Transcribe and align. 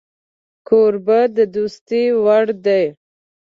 کوربه 0.67 1.19
د 1.35 1.37
دوستۍ 1.55 2.05
وړ 2.23 2.45
دی 2.65 2.83